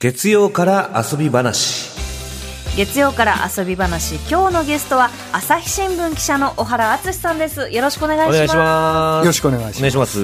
[0.00, 1.90] 月曜から遊び話。
[2.74, 4.14] 月曜から遊び話。
[4.30, 7.70] 今日のゲストは朝日新聞記者の小原敦さんです。
[7.70, 8.34] よろしくお願いします。
[8.34, 9.24] お願いします。
[9.24, 9.78] よろしくお願いします。
[9.78, 10.18] お願いします。
[10.18, 10.22] え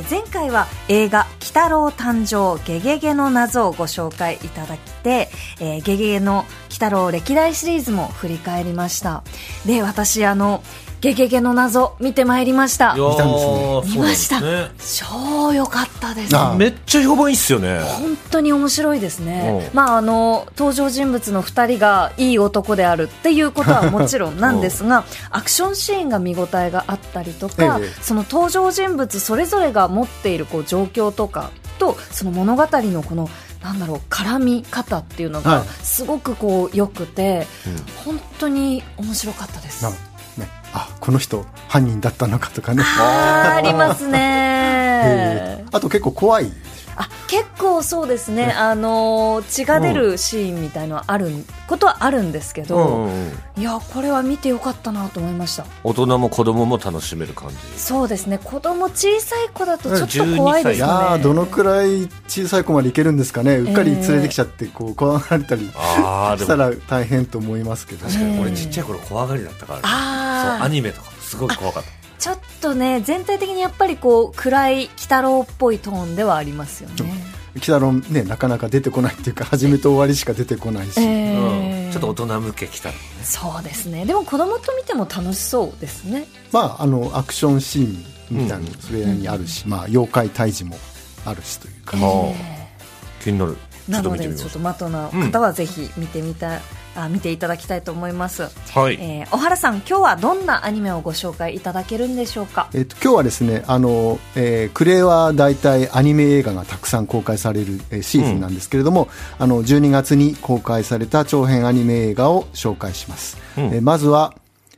[0.00, 5.30] ー前回は映画「鬼太郎誕生ゲゲゲの謎」をご紹介いただきて、
[5.60, 9.22] えーゲゲゲの鬼太郎歴代シリーズも振り返りました。
[9.66, 10.64] で私あの
[11.00, 12.94] ゲゲゲの謎見てまいりました。
[12.94, 13.94] 見たんですね。
[13.94, 14.40] 見ました。
[14.40, 14.70] ね。
[14.78, 16.36] 超良かったです。
[16.36, 17.80] あめっちゃ評判いいっすよね。
[17.80, 19.68] 本当に面白いですね。
[19.70, 27.92] う、んまあ、あの登場人物の2人がいい男であるっていうことはもちろんなんですが アクションシーンが見応えがあったりとか、ええ。
[28.02, 33.28] その登場人物それぞれが持っているこう状況とかとその物語のこの
[33.62, 35.68] なんだろう絡み方っていうのがはい。
[35.82, 37.46] すごくこう良くて、
[38.04, 39.84] 本当に面白かったです。
[40.78, 45.76] あこの人犯人だったのかとかねあります えねー。
[45.76, 46.52] あと結構怖い
[46.96, 51.28] あ結構そうですね、あのー血が出るシーンみたいのはある
[51.66, 53.08] ことはあるんですけど、
[53.56, 55.66] いやこれは見てよかったなと思いました。
[55.84, 57.56] 大人も子供も楽しめる感じ。
[57.78, 58.38] そうですね。
[58.38, 60.86] 子供小さい子だとちょっと怖いですね。
[60.86, 63.56] いやーどのくらい小さい子までいけるんですかね。
[63.56, 68.40] うっかり連れてきちゃってこう怖がられたりしたら大変と思いますけど確かに。
[68.40, 69.84] 俺うんちっちゃい頃怖がりだったからね。
[69.86, 70.58] あー。
[70.58, 76.96] そうアニメとかすごい怖かったちょっとね全体的にやっぱりこう暗い鬼太郎っぽいトーンではありますよね、
[77.54, 81.92] 鬼太郎ねなかなか出てこないっていうか初めと終わりしか出てこないし、えーうん。
[81.92, 83.00] ちょっと大人向け来たのね。
[83.22, 84.04] そうですね。
[84.04, 86.26] でも子供と見ても楽しそうですね。
[86.52, 90.76] まああのアクションシーンみたいなのもそれにあるし、まあ妖怪退治も
[91.24, 92.34] あるしというか、あー
[93.22, 93.56] 気になる。
[93.88, 96.60] なのでちょっと的な方はぜひ見てみた、
[96.96, 98.98] あ見ていただきたいと思います、うはい。
[99.00, 102.68] えー小原さん今日はどんなアニメをご紹介いただけるんでしょうか？
[102.74, 109.08] えっと今日はですねあの、えークレイは大体アニメ映画がたくさん公開される、えーシーズンなんですけれども、
[109.38, 113.64] あの12月に公開された長編アニメ映画を紹介します、うん。
[113.66, 114.34] えーまずは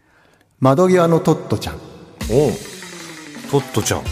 [0.61, 1.75] 「窓際のトットちゃん」
[2.31, 2.53] おう。
[3.51, 4.03] トットちゃん。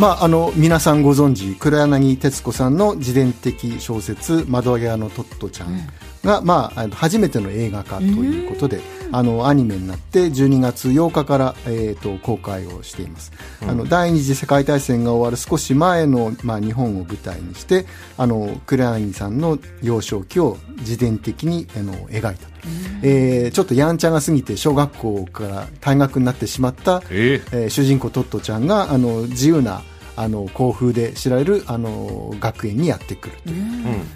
[0.00, 5.88] まあ、あの皆さんご存知黒柳徹子さんの自伝的小説「窓際のトットちゃん
[6.24, 8.80] が」まあ、初めての映画化ということで、
[9.12, 17.86] あのアニメになって12月8日から、えー、と公開をしています、あの第二次世界大戦が終わる少し前の、まあ、日本を舞台にして
[18.16, 22.48] あの黒柳さんの幼少期を自伝的にあの描いた、
[23.02, 27.40] えーちょっとやんちゃが過ぎて小学校から退学になってしまったえ。
[27.52, 29.82] えー主人公トットちゃんがあの自由な
[30.16, 33.64] あの校風で知られるあの学園にやってくるという、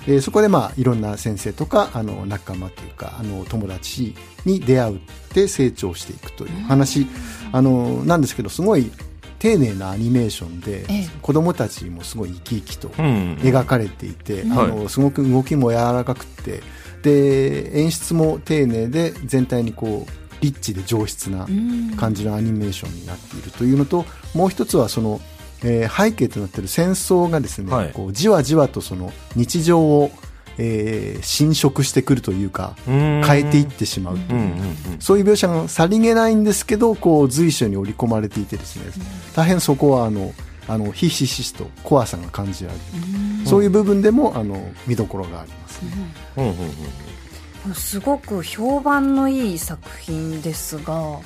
[0.07, 4.15] えーそこで、まあ、いろんな先生とかあの仲間というかあの友達
[4.45, 5.01] に出会うっ
[5.33, 7.07] て成長していくという話、
[7.53, 8.91] あのなんですけどすごい
[9.39, 11.09] 丁寧なアニメーションで、ええ。
[11.23, 16.63] 子供たちもすごい生き生きとうん描かれていて、んあのすごく動きも柔らかくて。
[17.03, 21.47] で演出も丁寧で全体にこうリッチで上質な
[21.97, 24.05] 感じのアニメーションになっているというのと
[24.35, 25.21] もう一つはその、
[25.65, 27.93] えー背景となっている戦争がですね、はい。
[27.93, 30.11] こうじわじわとその日常を、
[30.59, 33.23] えー侵食してくるというかうん。
[33.25, 34.39] 変えていってしまうという。
[34.39, 35.01] うんうんうん。
[35.01, 38.85] そういう描写がさりげないんですけどこう随所に織り込まれていてですね。
[39.35, 40.33] 大変そこはあの
[40.69, 45.91] あのひしひしと怖さが感じられるそういう部分でもあの見どころがありますね。
[46.37, 46.45] うん。
[46.45, 51.19] うんうんすごく評判のいい作品ですが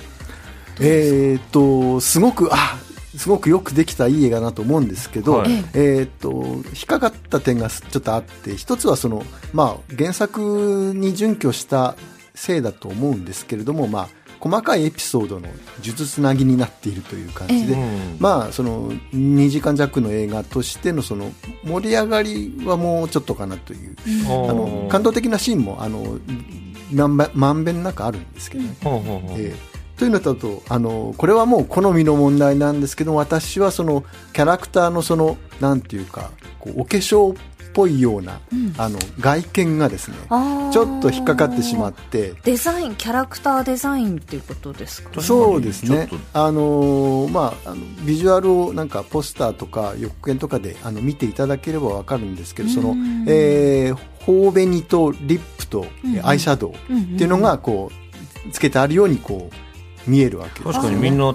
[0.80, 2.78] えーっとすごくあ
[3.16, 5.50] すごくよくできたいい映画だなと思うんですけど、はい。
[5.74, 6.32] えーっと
[6.72, 11.96] 引っかかった点がちょっとあって一つはその、まあ、原作に準拠した
[12.34, 14.08] せいだと思うんですけれども、まあ、
[14.40, 15.48] 細かいエピソードの
[15.80, 21.30] 術つなぎになっているという感じで、ええまあ、その2時間弱の映画としてのその
[21.64, 24.50] 盛り上がりはもうちょっとかなという、うん。
[24.50, 26.18] あの感動的なシーンもあの
[26.90, 28.76] まんべまんべんなくあるんですけどね。
[28.80, 37.36] えーというのだとあのこれはもう好みの問題なんですけど私はそのキャラクターのそのなんていうかこうお化粧っ
[37.74, 38.38] ぽいような、
[38.76, 42.34] あの外見がですねちょっと引っかかってしまって。
[42.44, 45.08] デザインキャラクターデザインっていうことですか？
[45.16, 46.10] ねそうですね。
[46.34, 52.94] あのーまああのビジュアルをなんかポスターとか予告編とかであの見ていただければわかるんですけどその、
[53.26, 53.96] えー、
[54.26, 56.74] 頬紅とリップと、えーアイシャドウっ
[57.16, 57.90] ていうのがこ
[58.46, 59.54] うつけてあるようにこう
[60.06, 60.72] 見えるわけです。
[60.72, 61.34] 確かにみんな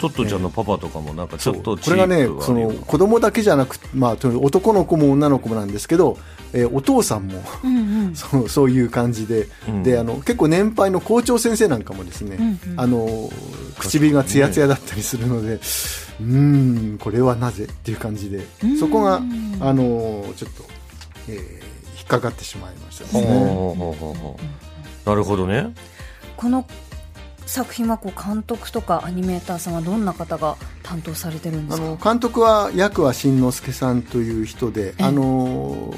[0.00, 6.18] トットちゃんのパパとかもなんかちょっとこれがねその子供だけじゃなくまあ男の子も女の子もなんですけど、
[6.52, 7.80] えーお父さんもうんう
[8.10, 8.14] ん。
[8.16, 9.82] そうそういう感じで,、うん。
[9.84, 13.30] であの結構年配の校長先生なんかもですね、あの
[13.78, 16.24] 唇がツヤツヤだったりするのでうー
[16.94, 18.44] んこれはなぜっていう感じで
[18.80, 19.22] そこが
[19.60, 20.64] あのちょっと、
[21.28, 21.62] えー
[22.02, 23.22] 引っかかってしまいましたですね。
[23.22, 24.36] ほうほうほうほ
[25.06, 25.08] う。
[25.08, 25.72] なるほどね。
[26.36, 26.66] この
[27.52, 31.86] 作品はこう監督とかアニメーターさんはどんな方が担当されてるんですか？
[31.86, 35.92] あの監督は役は新之助さんという人で、えあの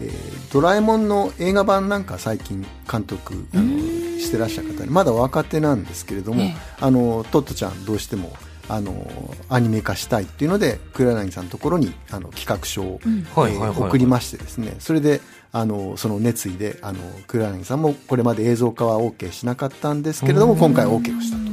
[0.00, 6.54] えードラえもんの映画版なんか最近監督あのしてらっしゃる方でまだ若手なんですけれども、ええ。
[6.80, 8.32] あのトットちゃんどうしても
[8.68, 9.10] あの
[9.48, 13.00] アニメ化したいっていうので黒柳さんのところにあの企画書を、
[13.34, 15.20] 送りましてですねそれで
[15.52, 21.50] あのその熱意であの黒柳さんもこれまで映像化は OK しなかったんですけれども今回 OK をしたと。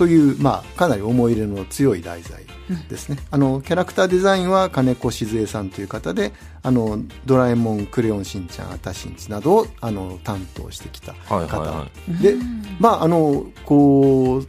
[0.00, 2.46] という、まあ、かなり思い入れの強い題材
[2.88, 6.32] ですね、あのキャラクターデザインは金子静江さんという方で
[6.62, 11.86] 「あのドラえもんクレヨンしんちゃんあたしんち」などをあの担当してきた方、
[12.22, 12.36] で
[12.78, 14.46] まああのこう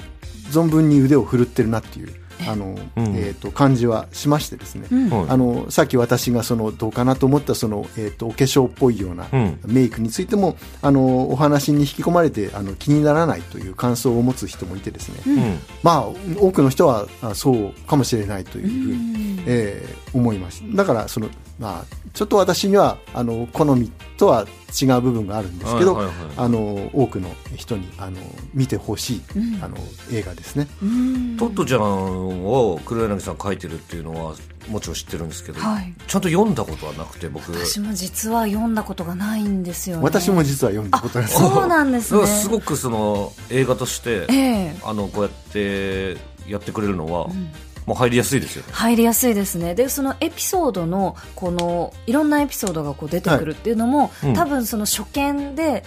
[0.52, 2.14] 存分に腕を振るってるなっていう
[2.48, 3.16] あの、うん。
[3.16, 4.88] えー、と感じはしましてですね、
[5.30, 9.60] あのさっき私がそのどうかなと思ったその、えー、とお化粧っぽいようなうん。
[9.66, 15.60] メイクについても、あのお話に引き込まれてあの気にならないという感想を持つ人もいてですね、うん。
[15.84, 16.06] まあ
[16.40, 19.44] 多くの人はあそうかもしれないというふうに、ん。
[19.48, 20.64] えー思います。
[20.76, 21.30] だからその、
[21.62, 24.48] まあ、ちょっと私にはあの好みとは
[24.82, 26.26] 違う部分があるんですけど、はいはいはい。
[26.38, 28.18] あの多くの人にあの
[28.56, 29.64] 見てほしい、うん。
[29.64, 29.78] あの
[30.12, 30.68] 映画ですね。
[30.82, 31.38] うん。
[31.38, 34.34] トットちゃんを黒柳さん書いてるっていうのは
[34.70, 35.94] もちろん知ってるんですけど、はい。
[36.08, 37.52] ちゃんと読んだことはなくて僕。
[37.52, 40.04] 私も実は読んだことがないんですよね。
[40.04, 42.22] 私も実は読んだことがあるそうなんですね。
[42.22, 44.76] だからすごくその映画として、ええ。
[44.84, 46.18] あのこうやって
[46.48, 47.52] やってくれるのは、ん
[47.86, 48.74] もう入りやすいですよね。
[48.74, 49.76] 入りやすいですね。
[49.76, 54.34] でそのエピソードのこのいろんなエピソードがこう出てくるっていうのも、うん。
[54.34, 55.84] 多分その初見で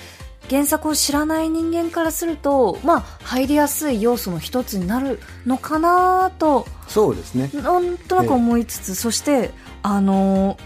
[0.51, 7.51] 原作を知らない人間からするとまあ入りやすい要素の一つになるのかなとそうですね。
[7.55, 9.51] なんとなく思いつつ、そして
[9.83, 10.59] あの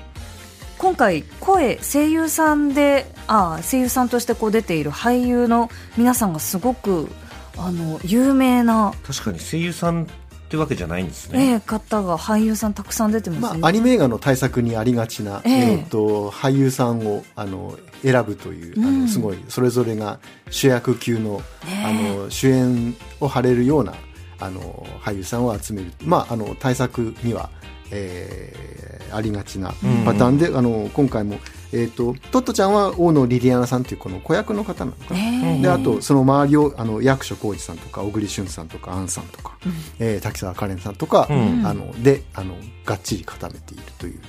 [0.79, 7.09] 今回声声優さんであ声優さんとしてこう出ている俳優の皆さんがすごく
[7.57, 10.07] あの有名な、確かに声優さん
[10.49, 15.73] ってわけじゃないんですえね、え方が俳優さんたくさん出てますまあ、ね、アニメ映画の対策にありがちな、ええ。
[15.73, 19.03] えーと俳優さんをあの選ぶという、あうん。
[19.03, 20.19] のすごいそれぞれが
[20.50, 21.85] 主役級の,、ねえ。
[21.85, 21.93] あ
[22.25, 23.93] の主演を張れるような
[24.41, 27.50] あの俳優さんを集める、まあ、あの対策には、
[27.91, 28.69] えー
[29.11, 29.69] ありがちな
[30.05, 31.39] パターンで、あの今回も、
[31.73, 35.20] えー、とトットちゃんは大野リリアナさんというこの子役の方なのかな。
[35.20, 39.56] ええであとその周りをあの役所広司さんとか小栗旬さんとか杏さんとか、
[39.99, 41.67] えー滝沢カレンさんとか、うん。
[41.67, 42.55] あのであの
[42.85, 44.20] がっちり固めているという。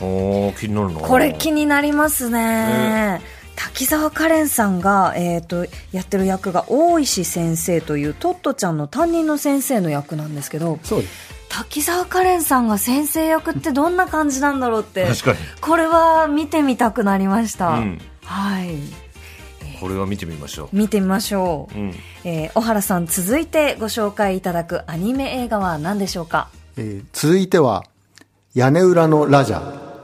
[0.00, 1.00] おー気になるな。
[1.00, 3.20] これ気になりますね。
[3.54, 15.38] 滝沢カレンさんが、えー、とやってる役が大石先生というトットちゃんの担任の先生の役なんですけどそうです滝沢カレンさんが先生役ってどんな感じなんだろうって確かに。
[15.60, 18.00] これは見てみたくなりました、うん。
[18.24, 18.78] はい。
[19.78, 21.94] これは見てみましょ見てみましょう、う、うん、
[22.24, 26.48] えー小原さん続いてご紹介いただくアニメ映画は何でしょうか？
[26.76, 27.84] えー続いては
[28.54, 30.00] 屋根裏のラジャー、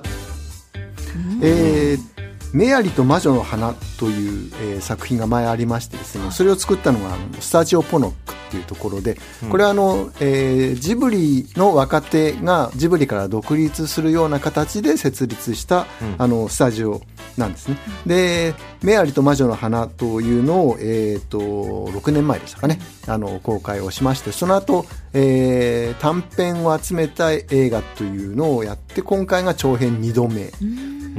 [1.43, 2.08] えー
[2.53, 9.19] メアリと魔女の花という、えー作品が前ありましてですね、それを作ったのがスタジオポノックっていうところで、
[9.51, 17.03] これはあの、えージブリの若手がジブリから独立するような形で設立した、あのスタジオ
[17.39, 17.77] なんですね。
[18.07, 30.51] で、メアリと魔女の花というのを、えっ、と、6年前でしたかね、あの、公開をしまして、その後、えー短編を集めた映画というのをやって、今回が長編2度目。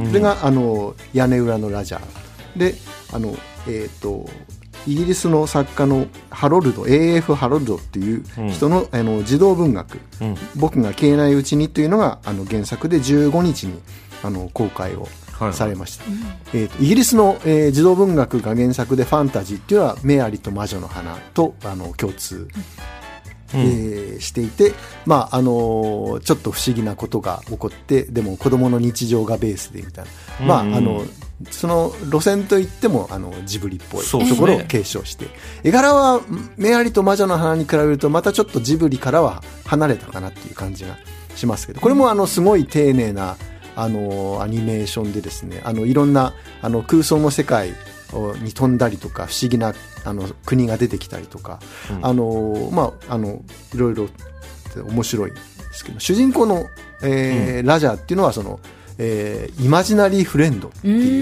[0.07, 2.57] それが、あの、屋根裏のラジャー。
[2.57, 2.75] で、
[3.11, 3.35] あの、
[3.67, 4.25] えっ、と、
[4.87, 13.79] イギリスの作家のハロルド AF ハロルドっていう人の,、あの児童文学、うん僕が消えないうちに」というのがあの原作で15日に
[14.23, 15.11] あの公開をはい
[15.53, 16.05] されました、
[16.53, 22.47] えーとイギリスの、えー児童文学が原作でファンタジーっていうのは「メアリと魔女の花と」あの共通、
[23.53, 24.73] えーしていて、
[25.05, 30.05] まああのーちょっと不思議なことが起こってでも子供の日常がベースでみたい
[30.41, 30.67] な、まあうん。
[30.69, 31.05] うんあの
[31.51, 35.27] その路線といってもあのジブリっぽいところを継承して、
[35.63, 36.19] 絵柄は
[36.57, 40.97] メアリと魔女の花に比べるとまたちょっとジブリからは離れたかなっていう感じが
[41.35, 43.37] しますけどこれもあのすごい丁寧な
[43.81, 47.73] あのアニメーションでですねあのいろんなあの空想の世界
[48.13, 51.59] をに飛んだりとか不思議なあの国が出てきたりとか、
[52.01, 53.41] あのまああの
[53.73, 54.07] いろいろ
[54.87, 55.37] 面白いで
[55.73, 56.65] すけど主人公の、
[57.03, 58.59] えーラジャーっていうのはその、
[58.97, 61.21] えーイマジナリーフレンドってい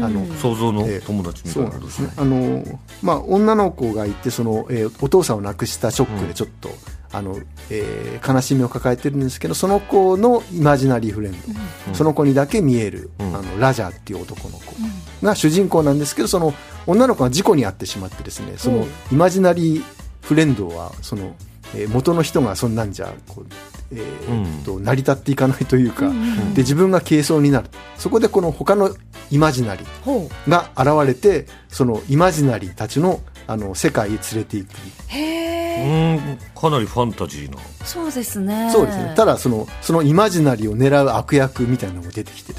[0.00, 2.10] うあの想像のえー友達みたそいうなこですね。
[2.16, 2.64] あの、
[3.02, 6.70] まあ、女の子がいて、その、えーお父さんを亡くしたショックでちょっと、
[7.14, 7.38] あの、
[7.70, 13.36] えー悲しみを抱えてるんですけどその子のイマジナリーフレンド、その子にだけ見える、うん。
[13.36, 14.74] あのラジャーっていう男の子
[15.22, 16.54] が主人公なんですけどその
[16.86, 19.84] 女の子が事故に遭ってしまってですねそのイマジナリー
[20.22, 21.34] フレンドはその、
[21.74, 23.46] えー元の人がそんなんじゃこう、
[23.92, 26.08] えーっと成り立っていかないというか、
[26.54, 27.68] で自分が軽装になる。
[27.96, 28.94] そこでこの他の
[29.30, 34.68] イマジナリーが現れてそのイマジナリーたちのあの世界へ連れていく。
[35.08, 37.58] へえうんかなりファンタジーな。
[37.84, 38.70] そうですね。
[38.72, 39.12] そうですね。
[39.16, 42.58] ただそのそのイマジナリーを狙う悪役みたいなのも出てきてね。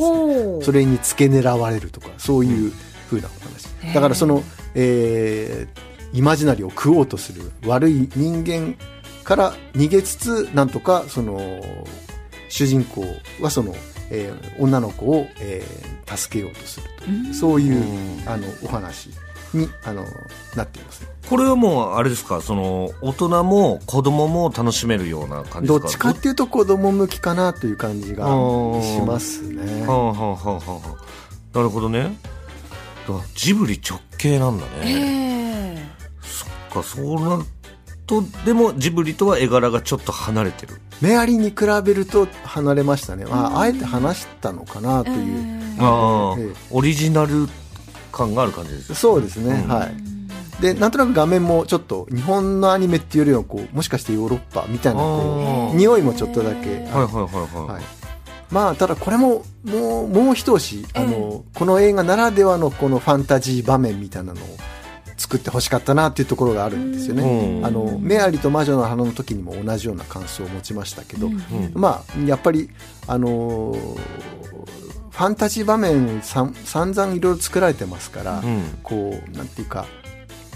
[0.61, 2.71] それに付け狙われるとかそういう
[3.09, 8.75] 風なお話、だからその、えーイマジナリーを食おうとする悪い人間
[9.25, 11.41] から逃げつつなんとかその
[12.47, 13.03] 主人公
[13.41, 13.75] はその、
[14.11, 17.83] えー女の子を、えー助けようとするというそういう
[18.29, 19.09] あのお話
[19.55, 20.05] にあの
[20.55, 21.01] なっています。
[21.01, 22.41] ねこれはもうあれですか？
[22.41, 25.79] その大人も子供も楽しめるような感じですか？
[25.79, 29.87] どっちかっていうと子供向きかなという感じがうんしますね。
[29.87, 30.97] はあはあはあはあは
[31.53, 31.57] あ。
[31.57, 32.15] なるほどね。
[33.07, 35.87] だからジブリ直系なんだえね、え
[36.21, 37.43] そっかそうなる
[38.05, 40.75] とでもジブリとは絵柄がちょっと離れてる。
[41.01, 46.53] メアリーに比べると離れましたね、まあ、あえて話したのかなという、ああ、ええ。
[46.71, 47.49] オリジナル
[48.15, 49.69] 感がある感じですそうですね、うん。
[49.69, 49.95] はい。
[50.61, 56.79] でなんとなく画面もちょっと日本のアニメっていうよりはこうもしかしてヨーロッパみたいなこあう匂いもちょっとだけ、はい。
[56.79, 57.83] はいはいはい、はい。
[58.49, 64.45] まあただこれももうもう一押しあの、この映画ならではのこのファンタジー場面みたいなのを
[65.17, 67.65] 作ってほしかったなっていうところがあるんですよね、うん。
[67.65, 71.41] あのメアリと魔女の花の時にも同じような感想を持ちましたけど、うん。
[71.73, 72.69] まあやっぱり
[73.07, 73.99] あのー
[75.15, 78.63] ファンタジー場面さん散々いろいろ作られてますから、うん。
[78.83, 79.85] こうなんていうか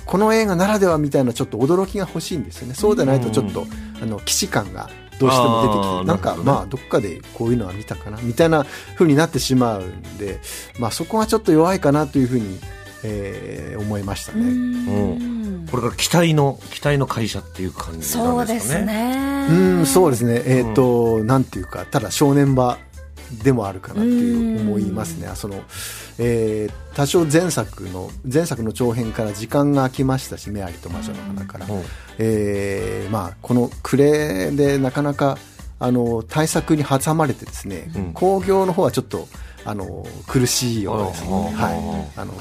[0.06, 2.74] この映画ならではみたいなちょっと驚きが欲しいんですよね。
[2.74, 3.68] そうでないとちょっと、
[4.01, 4.89] あの既視感が
[5.20, 6.44] どうしても出てきてなんかね。
[6.44, 10.39] まあどっかでこういうのは見たかなみたいな風になってしまうんで、
[10.80, 12.60] まあ、そこはちょっと弱いかなというふうに、
[13.04, 14.42] えー思いましたね。
[14.42, 15.68] うん。
[15.72, 19.48] これから期待の期待の会社っていう感じそうでなんですかね。
[19.48, 19.58] すね。
[19.58, 20.42] うん、そうですね。
[20.46, 22.78] えっ、と、なんていうか、ただ正念場
[23.44, 25.30] でもあるかなっていう思いますね。
[25.36, 25.62] その、
[26.18, 31.66] えー多少前作の、前作の長編から時間が空きましたし、メアリと魔女の花から。
[31.66, 31.84] うん
[32.18, 35.38] えーまあ、この暮れでなかなか、
[35.80, 39.30] あの、対策に挟まれてですね、うん興行の方はちょっと、
[39.64, 41.30] あの、苦しいようですね。
[41.32, 42.20] はい。
[42.20, 42.34] あの、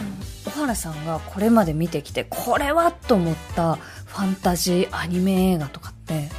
[0.44, 6.30] 小原さんがこれまで見てきてこれはと思ったファンタジーアニメ映画とかって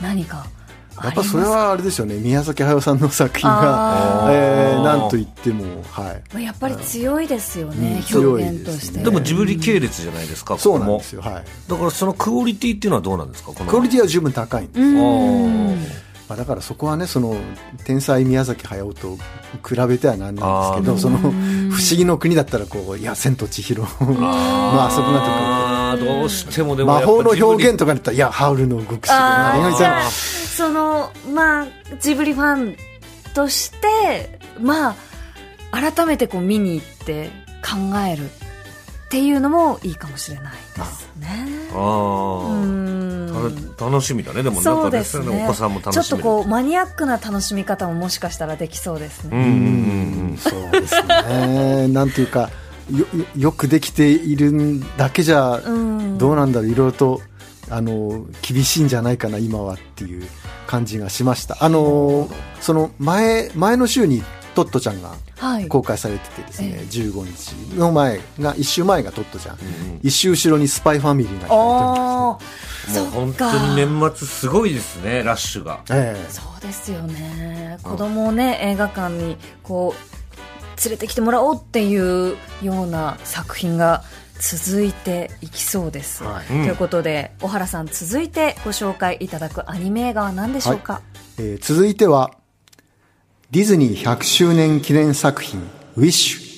[0.00, 0.57] 何かあ
[1.04, 6.22] やっぱそれはあれですよね、宮崎駿さんの作品が、えーなんと言っても、はい。
[6.32, 8.02] まあやっぱり強いですよね、うん。
[8.02, 9.04] 強表いですね現として。
[9.04, 11.44] でもジブリ系列じゃないですか、ここもそうなんですよ、はい。
[11.68, 13.52] だからそのクオリティっていうのはどうなんですか？
[13.52, 14.84] クオリティは十分高いんです、う
[15.48, 15.76] ん。
[16.28, 17.34] まあ、だからそこはねその
[17.84, 19.16] 天才宮崎駿と
[19.66, 21.32] 比べてはなんなんですけあどその不思
[21.96, 26.04] 議の国だったらこういや千と千尋まあそこがあー。
[26.04, 29.16] どうしてもでとかも魔法の表現ととかだったらいやハウルの動く城
[30.58, 31.66] そのまあ
[32.00, 32.76] ジブリファン
[33.32, 34.96] としてまあ
[35.92, 37.30] 改めてこう見に行って
[37.62, 38.28] 考えるっ
[39.08, 41.46] ていうのもいいかもしれないですね。
[41.72, 41.78] あう
[43.78, 44.42] あ楽しみだね。
[44.42, 45.44] でもそうですね。
[45.44, 49.50] お子さんも楽しめるちょっとこうマニアックな楽しみ方ももしかしたらできそうですね、うんうん
[50.30, 51.86] うんそうですね。
[51.86, 52.50] なんていうか
[52.92, 56.18] よよよくできているだけじゃうん。
[56.18, 56.68] どうなんだろう。
[56.68, 57.20] いろいろと
[57.70, 60.26] あの厳しいんじゃないかな今はっていう
[60.68, 61.56] 感じがしました。
[61.60, 62.28] あの
[62.60, 64.22] その前前の週に
[64.54, 65.68] トットちゃんがはい。
[65.68, 66.84] 公開されててですね、ええ。
[66.84, 69.58] 15日の前が1週前がトットちゃん、ん
[70.02, 75.80] 一週後ろにスパイファミリーが控ああもう本当に年末すごいですねラッシュが。
[75.90, 76.16] え。
[76.28, 77.78] そうですよね。
[77.82, 84.04] 子供をね映画館にこう連れてきてもらおうっていうような作品が
[84.40, 86.46] 続いていきそうです、はい。
[86.46, 91.02] ということで小原さん続いてご紹介いただくアニメ映画は何でしょうか、
[91.38, 92.32] えー続いては
[93.50, 95.60] ディズニー100周年記念作品
[95.96, 96.48] 「ウィッシュ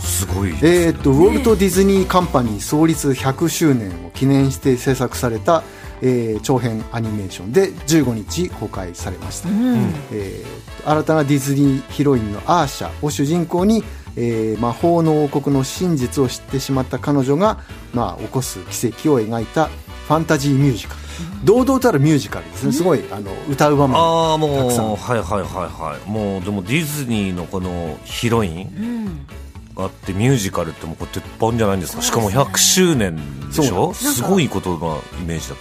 [0.00, 5.62] すごいえー、とウォルト・ディズニー・カンパニー創立100周年を記念して制作された、
[6.00, 13.84] えー長編アニメーションで15日公開されました、えーと新たなディズニーヒロインのアーシャを主人公に、
[14.16, 17.58] えー魔法の王国の真実を知ってしまった彼女が、
[17.94, 21.00] まあ、起こす奇跡を描いたファンタジーミュージカル、
[21.44, 22.72] 堂々たるミュージカルですね。
[22.72, 24.96] すごいあの歌う場面ああもうたくさん。
[24.96, 26.10] はいはいはいはい。
[26.10, 29.26] もうでもディズニーのこのヒロイン
[29.76, 31.80] があってミュージカルってもうこれ鉄板じゃないん。
[31.80, 33.16] ですかしかも100周年
[33.48, 35.54] でしょすごいことなイメージだ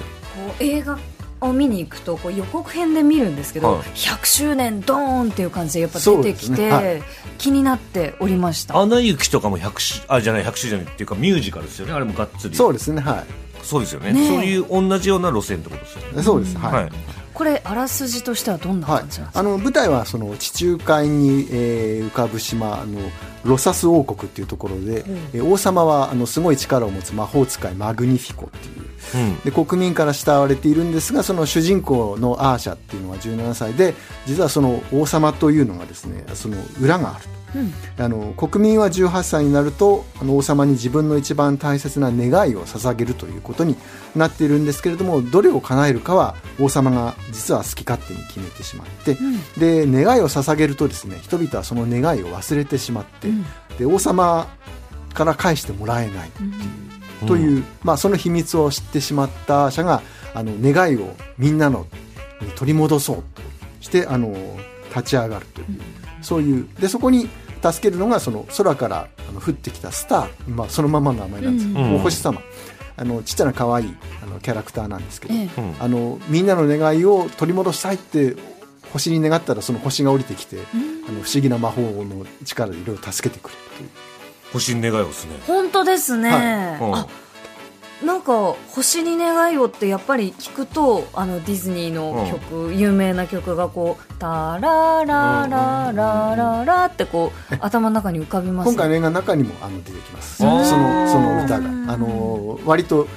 [0.60, 0.98] けど映画
[1.42, 3.82] を見に行くとこう予告編で見るんですけど、はい。
[3.82, 6.72] 100周年ドーンっていう感じでやっぱ出てきて、ね。
[6.72, 7.04] はい。
[7.38, 8.78] 気になっておりました。
[8.78, 11.94] アナ雪とかも100周あじゃない100周年っていうかミュージカルですよね。
[11.94, 12.56] あれもがっつり。
[12.56, 13.24] そうですねは
[13.64, 14.14] そうですよね。
[14.14, 14.28] ねえ。
[14.28, 16.22] そういう同じような路線ってことですよね。
[16.22, 16.92] いそうですはい、はい。
[17.34, 23.00] これあらすじとしてはどんなはい感じなんですか、あの舞台はその地中海に、えー浮かぶ島あの
[23.44, 29.40] ロサス王国っていうところで、えー王様はあのすごい力を持つ魔法使いマグニフィコっていううん。
[29.42, 33.94] で国民から慕われているんですがその主人公のアーシャっていうのは17歳で
[34.26, 37.42] 実はその王様というのがですねその裏があると。
[37.98, 43.76] あの国民は18歳になるとあの王様に自分の一番大切な願いを捧げるということに
[44.16, 49.18] なっているんですけれどもどれを叶えるかは王様が実は好き勝手に決めてしまって、
[49.58, 53.28] で願いを捧げるとですね人々はその願いを忘れてしまって、
[53.78, 54.48] で王様
[55.14, 56.52] から返してもらえないっていう、
[57.28, 60.02] という、まあ、その秘密を知ってしまったアーシャが
[60.34, 61.88] あの願いをみんなの
[62.42, 63.24] に取り戻そうと
[63.82, 64.36] してあの
[64.90, 65.68] 立ち上がるという、
[66.22, 67.30] そういうでそこに
[67.62, 71.68] 助けるのがその空からあの降ってきたスター、まあ、そのままの名前なんです。
[71.68, 71.96] けど、うん。
[71.96, 72.42] お星様。
[72.98, 75.34] あのちっちゃな可愛いあのキャラクターなんですけど、
[75.80, 78.36] あのみんなの願いを取り戻したいって
[78.94, 80.58] 星に願ったらその星が降りてきて、
[81.08, 83.90] あの不思議な魔法の力でいろいろ助けてくれるという
[84.54, 85.40] 星に願いをですね。
[85.48, 86.92] 本当ですね、はい。
[86.94, 87.08] あ
[88.06, 100.38] なんか「星に願いを」ってやっぱり聞くとあのディズニーの曲、有名な曲がこう「タララララララ」ってこう頭の中に浮かびます今回の映画の中にもあの出てきます。
[100.38, 100.78] そのそ
[101.20, 101.70] の歌が。
[101.94, 103.08] あの割と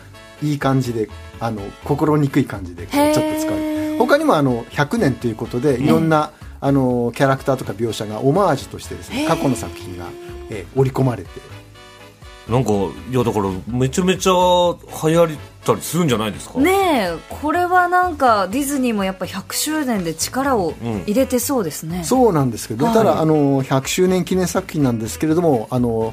[0.42, 1.08] いい感じで
[1.40, 6.32] あの心にくい感じでちょっと使われへーる他にもあの100年ということでいろんな、
[6.66, 10.06] あのキャラクターとか描写がオマージュとしてですね過去の作品が、
[10.50, 11.28] えー織り込まれて。
[12.48, 15.28] なんかいやだからめちゃめちゃ流行っ
[15.64, 16.58] たりするんじゃないですか？
[16.60, 20.74] ねえこれはなんかディズニーもやっぱ100周年で力を
[21.06, 22.94] 入れてそうですね、そうなんですけど、はい。
[22.94, 26.12] ただあの100周年記念作品なんですけれどもあの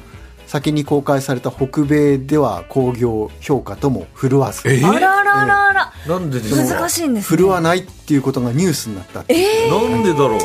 [0.52, 4.60] 先に公開された北米では興行評価とも振るわず。
[4.70, 6.80] えあらららら、なんでですか？
[6.80, 7.36] 難しいんですね。
[7.36, 9.90] 振るわないっていうことがニュースになったっていう。
[9.90, 10.38] なんでだろう？
[10.38, 10.42] い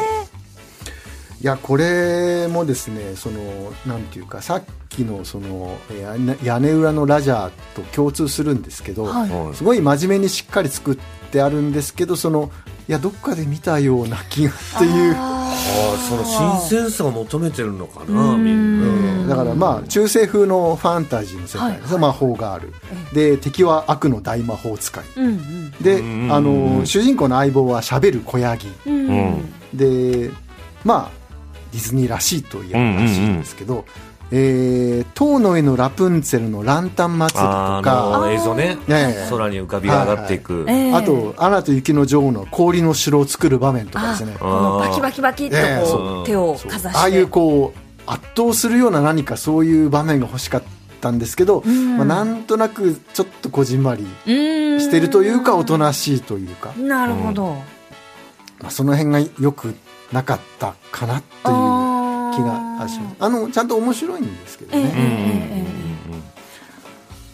[1.41, 3.41] やこれもですねその
[3.85, 9.29] なんていうかさっきのそのえー屋根裏のラジャーと共通するんですけど、はい。
[9.29, 9.55] はい。
[9.55, 10.97] すごい真面目にしっかり作っ
[11.31, 12.49] てあるんですけどその
[12.87, 15.15] いやどっかで見たような気がっていう。
[15.17, 18.87] ああその新鮮さを求めてるのかなみんな。
[18.87, 18.96] うん
[19.27, 22.73] だからまあ中世風のファンタジーの世界はい魔法がある、
[23.13, 25.03] で敵は悪の大魔法使い。
[25.17, 25.71] うんうん。
[25.81, 28.67] でうんあの主人公の相棒はしゃべる子ヤギ。
[29.73, 30.31] で
[30.83, 31.11] まあ
[31.71, 33.85] ディズニーらしいと言えばらしいんですけど、
[34.31, 38.77] えー塔の上のラプンツェルのランタン祭りとあかの映像ね。
[38.89, 39.27] ええ。
[39.29, 40.65] 空に浮かび上がっていく。
[40.67, 44.35] ええあと「アナと雪の女王」の氷の城を作る場面とかですね。
[44.39, 46.25] このバキバキバキっとええこそうう。
[46.25, 46.99] 手をかざして。
[46.99, 50.63] ああいうこう圧倒するような何かそういう場面が欲しかっ
[51.01, 51.97] たんですけど、ん。
[51.97, 54.79] まあ、なんとなくちょっとこじんまりうーん。
[54.79, 57.53] してるというかおとなしいというか、なるほど、
[58.59, 59.75] まあ、その辺がよく
[60.11, 61.97] なかったかなという
[62.35, 63.15] 気がします。
[63.19, 65.86] あのちゃんと面白いんですけどええね、ええ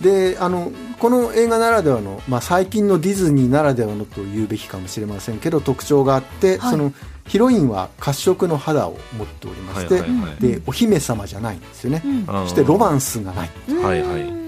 [0.04, 6.72] であのこの映画ならではの、まあ、最近のディズニーならではのと言うべきかもしれませんけど特徴があって、はい。
[6.72, 6.94] その
[7.26, 10.36] ヒロインは褐色の肌を持っておりまして、はいはいはい。
[10.36, 12.26] でお姫様じゃないんですよね、うん。
[12.26, 13.50] そしてロマンスがない。
[13.82, 14.44] はいはい。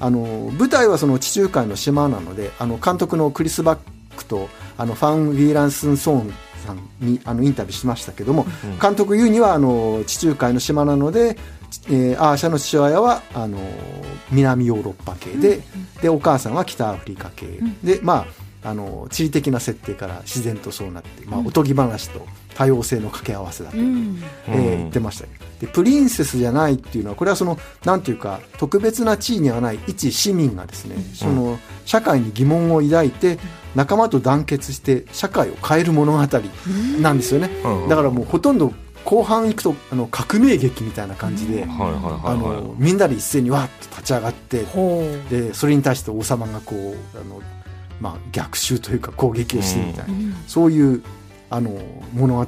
[0.00, 3.78] あの舞台はその地中海の島なのであの監督のクリス・バッ
[4.16, 6.32] クとあのファン・ウィーランスン・ソーン
[6.64, 8.46] さんにあのインタビューしましたけども、
[8.80, 11.36] 監督言うにはあの地中海の島なので、
[11.86, 13.58] えーアーシャの父親はあの
[14.30, 15.60] 南ヨーロッパ系で,、
[16.02, 18.26] でお母さんは北アフリカ系、でま
[18.62, 22.26] ああの地理的な設定から自然とそうなって、まあ、おとぎ話と
[22.56, 24.22] 多様性の掛け合わせだという、うん。
[24.48, 25.30] えー言ってましたよ。
[25.60, 33.38] でプリンセスじゃないっていうのはこれはそのなんていうか特別な地位にはない一市民がですね、その社会に疑問を抱いて
[33.74, 36.18] 仲間と団結して社会を変える物語
[37.00, 37.88] なんですよね、うん。
[37.88, 38.72] だからもうほとんど
[39.08, 41.64] 後半行くとあの革命劇みたいな感じで、
[42.76, 44.66] みんなで一斉にわっと立ち上がって
[45.30, 47.40] でそれに対して王様がこうあの、
[48.02, 51.02] まあ、逆襲というか攻撃をしてみたいな、そういう
[51.48, 51.70] あの
[52.12, 52.46] 物語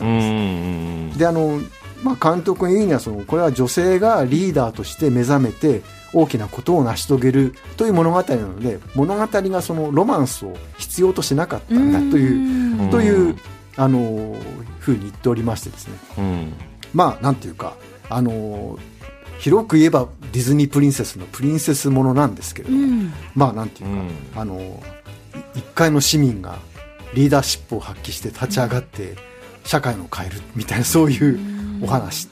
[0.00, 1.60] うんうんであの、
[2.02, 5.82] まあ、監督が言うにはそのこれは女性がリーダーとして目覚めて
[6.14, 12.90] 大きなことを成し遂げるという物語なので物語がそのロマンスを必要としなかったんだといううん。
[12.90, 13.36] という
[13.80, 14.36] あの
[14.78, 15.94] ふうに言っておりましてですね。
[16.18, 16.52] うん。
[16.92, 17.76] まあなんていうか
[18.10, 18.78] あの
[19.38, 23.12] 広く言えばディズニープリンセスのプリンセスものなんですけれども、うん。
[23.34, 24.40] まあなんていうか、うん。
[24.42, 24.82] あの
[25.54, 26.58] 一回の市民が
[27.14, 29.16] リーダーシップを発揮して立ち上がって
[29.64, 31.38] 社会を変えるみたいなそういう
[31.82, 32.28] お話、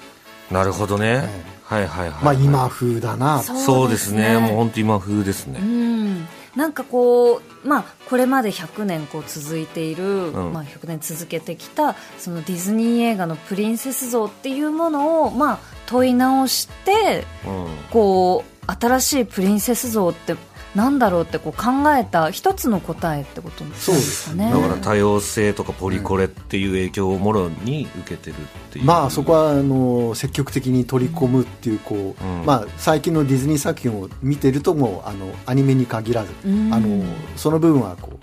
[0.51, 1.29] なるほどね、え
[1.65, 4.19] はいはいはいまあ今風だなそうですね。
[4.19, 4.49] ですね。
[4.49, 10.53] もう本当今風ですね、うんなんかこう、まあ、これまで100年こう続いている、ん。
[10.53, 17.67] まあ、100年続けてきたそのディズニー映画のプリンセス像っていうものを、まあ、問い直してうん。
[17.91, 20.37] こう新しいプリンセス像って
[20.75, 24.51] なんだろうってこう考えた一つの答えってことなんそうでですすかね。
[24.51, 28.37] だから多様性とかポリコレっていう影響をもろに受けてるっ
[28.71, 28.85] ていう。
[28.85, 32.45] まあそこはあの積極的に取り込むっていうこう、うん。
[32.45, 36.73] まあ、最近のディズニー作品を見てるともうあのアニメに限らず、うん。
[36.73, 37.03] あの
[37.37, 38.19] その部分はこ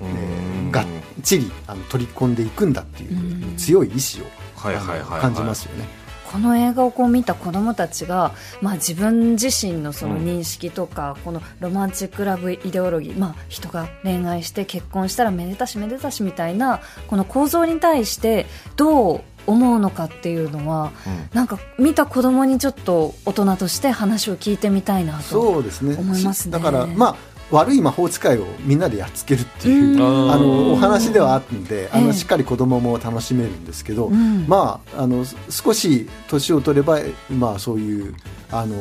[0.00, 0.86] う、うえんーがっ
[1.22, 3.56] ちりあの取り込んでいくんだっていううん。
[3.56, 4.24] 強い意志を、
[4.56, 5.99] 感じますよね。
[6.30, 21.28] この映画をこう見た子供たちが、まあ、自分自身のその認識とか、このロマンチックラブイデオロギー、まあ、人が恋愛して結婚したらめでたしめでたしみたいなこの構造に対してどう思うのかっていうのは、うん。
[21.34, 25.96] なんか見た子供にちょっと大人として話を聞いてみたいなとそうですね。
[25.98, 26.52] 思いますね。
[26.52, 30.32] だからまあ悪い魔法使いをみんなでやっつけるっていううん。
[30.32, 32.02] あのお話ではあるんであえ。
[32.02, 34.46] えのしっかり子供も楽しめるんですけど、うん。
[34.46, 36.98] まああの少し年を取れば、
[37.30, 38.14] まあ、そういう
[38.50, 38.76] あの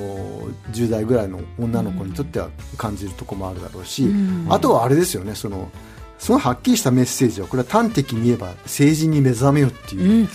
[0.71, 4.47] 10代ぐらいの女の子にとっては感じるところもあるだろうし、うん。
[4.49, 5.69] あとはあれですよねその
[6.19, 10.29] すごいはっきりしたメッセージはこれは端的に言えば政治に目覚めよっていううん、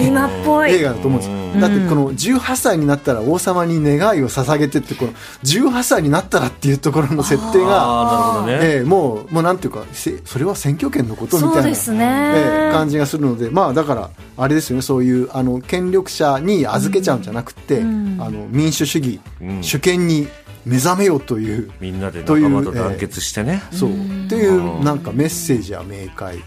[0.00, 0.72] 今っぽい。
[0.72, 1.60] 映画だと思うんですよ、うん。
[1.60, 5.12] だってこの18歳になったら王様に願いを捧げてってこの
[5.44, 14.82] 18歳になったらっていうところの設定が、ね、ええもうもうなんていうかせそれは選挙権のことみたいなそうですね、ええ感じがするのでまあだからあれですよね。
[14.82, 18.18] そういうあの権力者に預けちゃうんじゃなくて、うん。
[18.20, 19.62] あの民主主義、うん。
[19.62, 20.28] 主権に
[20.64, 23.94] 目覚めよという、みんなでという仲間と団結してね、そうっ
[24.28, 26.38] ていうなんかメッセージは明快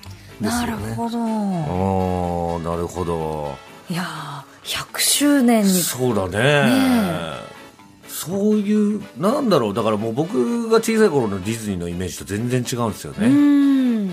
[0.42, 0.94] ですなるよね。
[0.96, 1.22] ほど、あ
[2.58, 3.56] あなるほど。
[3.90, 5.70] いやー100周年に。
[5.82, 6.40] そうだね。
[6.70, 7.52] ね
[8.08, 9.74] そういうなんだろう。
[9.74, 13.32] だからもう僕が小さい頃のディズニーのイメージと全然違うんですようね、ん。
[13.32, 14.10] うん。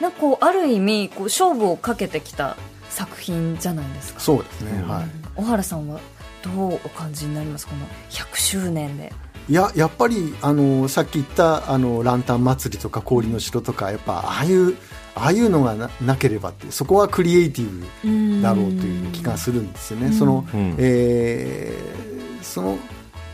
[0.00, 2.56] なんかこうある意味こう勝負をかけてきた
[2.90, 4.20] 作品じゃないですか。
[4.20, 4.88] そうですね、うん。
[4.88, 6.00] はい小原さんは
[6.42, 7.66] どうお感じになります？
[7.66, 9.12] この100周年で。
[9.48, 14.76] いややっぱりあのさっき言ったあのランタン祭りとか氷の城とかやっぱああいう
[15.16, 20.06] ああいうのがななければってそこはクリエイティブだろうという気がするんですよね。
[20.08, 20.12] うん。
[20.12, 20.74] その、うん。
[20.78, 22.78] えーその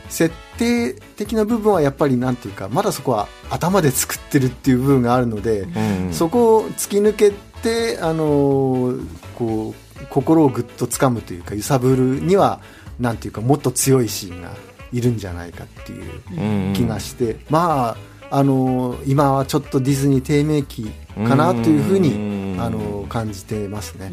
[0.08, 7.30] 設定的な部分はやっぱりなんていうかまだそこは頭で作ってるっていう部分があるので、うんそこを突き抜け
[7.62, 8.94] てあの
[9.36, 12.60] こう心をぐっと掴むというか揺さぶるには
[13.00, 14.50] なんていうかもっと強いシーンが
[14.92, 17.96] いるんじゃないかっていううん気がして、ま
[18.30, 22.42] ああの今はちょっとディズニー低迷期かなというふうにうん。
[22.60, 24.12] あの感じてますね。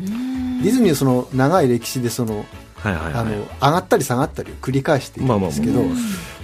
[0.63, 3.13] ディズニーはその長い歴史でそのはいはいはい。
[3.13, 5.93] あの上がったり下がったりを繰り返しているんですけど、まあ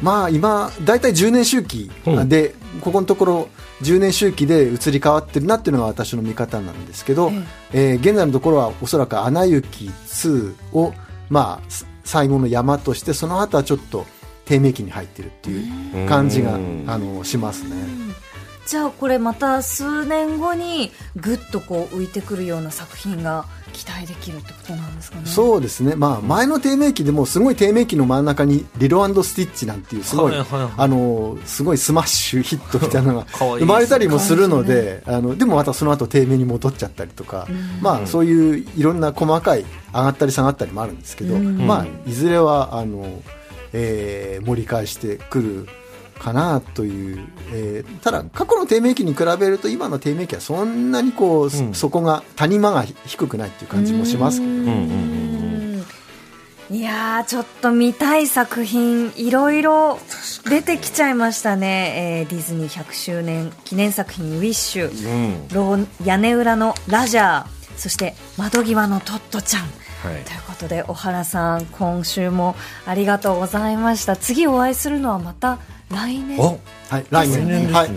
[0.01, 1.89] まあ今大体10年周期
[2.27, 3.47] で、ここのところ
[3.81, 7.31] 10年周期で移り変わってるなっていうのが私の見方なんですけど、
[7.73, 10.93] えー現在のところはおそらく「アナ雪2」を
[11.29, 14.05] まあす最後の山としてその後はちょっと
[14.45, 18.04] 低迷期に入ってるっていう感じがうんあのしますね。
[18.65, 25.25] じゃあこれまた数年後にぐっとこう浮いてくるような作品が期待できるってことなんですかね。
[25.25, 30.71] そうですね、まあ、前の低迷期でもすごい低迷期の真ん中に「リロ&スティッチ」なんていうすごいはいはいはい。
[30.77, 33.27] あのすごいスマッシュヒットみたいなのが
[33.59, 37.47] 生まれたりもするのであのでもまたその後低迷に戻っちゃったりとか、
[37.81, 41.67] まあ、そういういろんな細かい上がったり下がったりもあるんですけど、うん。
[41.67, 43.21] まあ、いずれはあの、
[43.73, 45.67] えー盛り返してくる
[46.19, 51.73] かなという、えーただ過去の低迷期に比べると今の低迷期はそんなにこう、ん。
[51.73, 54.61] そこが谷間が低くないっていう感じもしますけどね。
[54.61, 55.15] うんうん
[56.71, 59.99] いやーちょっと見たい作品いろいろ
[60.49, 65.47] 出てきちゃいましたね、えーディズニー100周年記念作品「ウィッシュ」うん。
[65.49, 67.45] ロー屋根裏のラジャー。
[67.77, 69.61] そして窓際のトットちゃん。
[69.61, 70.23] はい。
[70.23, 72.55] ということで小原さん今週も
[72.87, 74.15] ありがとうございました。
[74.15, 75.59] 次お会いするのはまた
[75.91, 76.39] 来年。
[76.39, 77.47] おはい、来年。
[77.47, 77.89] 年ですね、はい。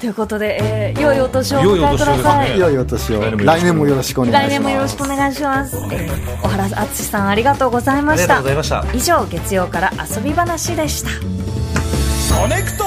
[0.00, 2.58] ということで、えー良いお年をお迎えください。
[2.58, 3.20] 良いお年を。
[3.20, 4.48] 来年も来年もよろしくお願いします。
[4.48, 8.84] 来年もよろしくお願いします、えー小原敦さんありがとうございまありがとうしたございました。
[8.94, 11.10] 以上月曜から遊び話でした。
[12.34, 12.84] コネクト